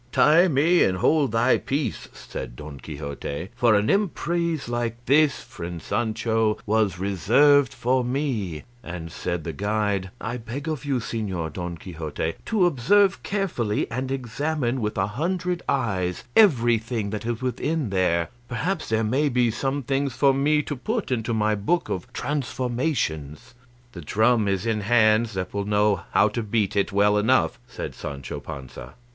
[0.11, 5.79] "Tie me and hold thy peace," said Don Quixote, "for an emprise like this, friend
[5.79, 11.77] Sancho, was reserved for me;" and said the guide, "I beg of you, Señor Don
[11.77, 18.29] Quixote, to observe carefully and examine with a hundred eyes everything that is within there;
[18.49, 23.53] perhaps there may be some things for me to put into my book of 'Transformations.'"
[23.91, 27.93] "The drum is in hands that will know how to beat it well enough," said
[27.93, 28.95] Sancho Panza.